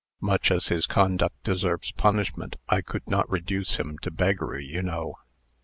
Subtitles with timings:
[0.19, 5.17] Much as his conduct deserves punishment, I could not reduce him to beggary, you know."